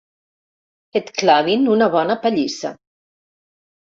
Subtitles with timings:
[0.99, 2.71] Et clavin una bona pallissa.